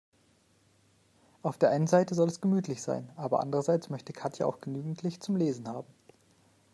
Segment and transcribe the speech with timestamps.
[1.43, 5.21] Auf der einen Seite soll es gemütlich sein, aber andererseits möchte Katja auch genügend Licht
[5.21, 5.93] zum Lesen haben.